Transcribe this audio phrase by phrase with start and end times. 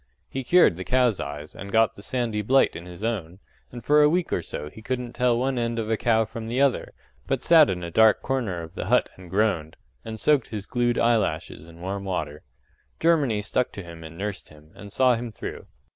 [0.27, 3.37] He cured the cows' eyes and got the sandy blight in his own,
[3.71, 6.47] and for a week or so be couldn't tell one end of a cow from
[6.47, 6.93] the other,
[7.27, 10.97] but sat in a dark corner of the hut and groaned, and soaked his glued
[10.97, 12.41] eyelashes in warm water.
[12.99, 15.67] Germany stuck to him and nursed him, and saw him through.